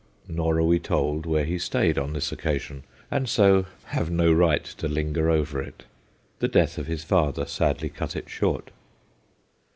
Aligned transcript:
Nor 0.27 0.57
are 0.57 0.63
we 0.63 0.79
told 0.79 1.27
where 1.27 1.45
he 1.45 1.59
stayed 1.59 1.99
on 1.99 2.13
this 2.13 2.31
occasion, 2.31 2.81
and 3.11 3.29
so 3.29 3.67
have 3.83 4.09
no 4.09 4.33
right 4.33 4.63
to 4.65 4.87
linger 4.87 5.29
over 5.29 5.61
it. 5.61 5.83
The 6.39 6.47
death 6.47 6.79
of 6.79 6.87
his 6.87 7.03
father 7.03 7.45
sadly 7.45 7.89
cut 7.89 8.15
it 8.15 8.27
short. 8.27 8.71